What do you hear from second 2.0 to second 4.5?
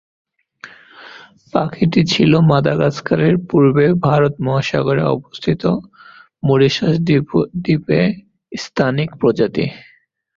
ছিল মাদাগাস্কারের পূর্বে ভারত